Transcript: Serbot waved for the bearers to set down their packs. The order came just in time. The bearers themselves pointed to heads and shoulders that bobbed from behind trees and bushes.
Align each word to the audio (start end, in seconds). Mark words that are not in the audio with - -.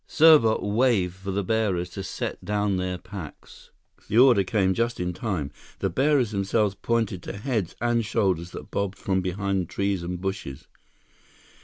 Serbot 0.07 0.63
waved 0.63 1.13
for 1.13 1.29
the 1.29 1.43
bearers 1.43 1.87
to 1.91 2.01
set 2.01 2.43
down 2.43 2.77
their 2.77 2.97
packs. 2.97 3.69
The 4.07 4.17
order 4.17 4.43
came 4.43 4.73
just 4.73 4.99
in 4.99 5.13
time. 5.13 5.51
The 5.77 5.91
bearers 5.91 6.31
themselves 6.31 6.73
pointed 6.73 7.21
to 7.21 7.37
heads 7.37 7.75
and 7.79 8.03
shoulders 8.03 8.49
that 8.49 8.71
bobbed 8.71 8.97
from 8.97 9.21
behind 9.21 9.69
trees 9.69 10.01
and 10.01 10.19
bushes. 10.19 10.67